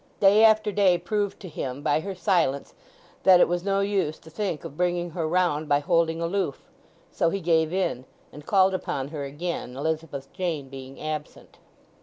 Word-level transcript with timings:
Day 0.19 0.43
after 0.43 0.71
day 0.71 0.97
proved 0.97 1.39
to 1.41 1.47
him, 1.47 1.83
by 1.83 1.99
her 1.99 2.15
silence, 2.15 2.73
that 3.21 3.39
it 3.39 3.47
was 3.47 3.63
no 3.63 3.81
use 3.81 4.17
to 4.17 4.31
think 4.31 4.65
of 4.65 4.75
bringing 4.75 5.11
her 5.11 5.27
round 5.27 5.69
by 5.69 5.77
holding 5.77 6.19
aloof; 6.19 6.67
so 7.11 7.29
he 7.29 7.39
gave 7.39 7.71
in, 7.71 8.05
and 8.33 8.43
called 8.47 8.73
upon 8.73 9.09
her 9.09 9.25
again, 9.25 9.77
Elizabeth 9.77 10.33
Jane 10.33 10.69
being 10.69 10.99
absent. 10.99 11.59